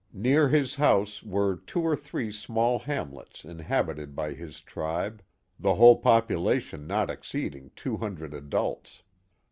[0.13, 5.21] Near his house were two or three small hamlets inhabited by his tribe,
[5.59, 9.03] the whole population not exceeding two hundred adults.